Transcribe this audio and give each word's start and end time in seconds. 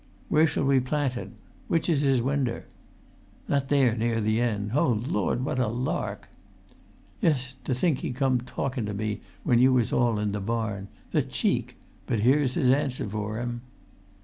[Pg 0.01 0.29
206]"Where 0.29 0.47
shall 0.47 0.63
we 0.65 0.79
plant 0.79 1.15
ut? 1.15 1.27
Which 1.67 1.87
is 1.87 2.01
his 2.01 2.23
winder?" 2.23 2.65
"That 3.47 3.69
there 3.69 3.95
near 3.95 4.19
the 4.19 4.41
end. 4.41 4.71
O 4.73 4.87
Lord, 4.87 5.45
what 5.45 5.59
a 5.59 5.67
lark!" 5.67 6.27
"Yes—to 7.21 7.75
think 7.75 7.99
he 7.99 8.11
come 8.11 8.41
talkun 8.41 8.87
to 8.87 8.95
me 8.95 9.21
while 9.43 9.59
you 9.59 9.73
was 9.73 9.93
all 9.93 10.17
in 10.17 10.31
the 10.31 10.41
barn. 10.41 10.87
The 11.11 11.21
cheek! 11.21 11.75
But 12.07 12.21
here's 12.21 12.55
his 12.55 12.71
answer 12.71 13.07
for 13.07 13.37
him." 13.37 13.61